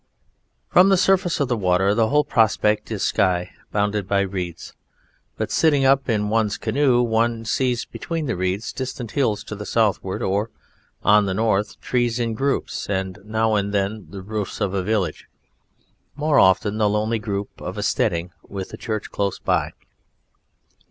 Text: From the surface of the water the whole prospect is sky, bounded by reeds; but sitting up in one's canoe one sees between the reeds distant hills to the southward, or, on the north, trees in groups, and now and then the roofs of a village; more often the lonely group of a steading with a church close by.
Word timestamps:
From 0.67 0.89
the 0.89 0.97
surface 0.97 1.39
of 1.39 1.47
the 1.47 1.55
water 1.55 1.93
the 1.93 2.07
whole 2.07 2.23
prospect 2.23 2.89
is 2.89 3.03
sky, 3.03 3.51
bounded 3.71 4.07
by 4.07 4.21
reeds; 4.21 4.73
but 5.37 5.51
sitting 5.51 5.85
up 5.85 6.09
in 6.09 6.27
one's 6.27 6.57
canoe 6.57 7.03
one 7.03 7.45
sees 7.45 7.85
between 7.85 8.25
the 8.25 8.35
reeds 8.35 8.73
distant 8.73 9.11
hills 9.11 9.43
to 9.43 9.53
the 9.53 9.63
southward, 9.63 10.23
or, 10.23 10.49
on 11.03 11.27
the 11.27 11.35
north, 11.35 11.79
trees 11.81 12.17
in 12.19 12.33
groups, 12.33 12.89
and 12.89 13.19
now 13.23 13.53
and 13.53 13.75
then 13.75 14.07
the 14.09 14.23
roofs 14.23 14.59
of 14.59 14.73
a 14.73 14.81
village; 14.81 15.27
more 16.15 16.39
often 16.39 16.79
the 16.79 16.89
lonely 16.89 17.19
group 17.19 17.61
of 17.61 17.77
a 17.77 17.83
steading 17.83 18.31
with 18.49 18.73
a 18.73 18.77
church 18.77 19.11
close 19.11 19.37
by. 19.37 19.71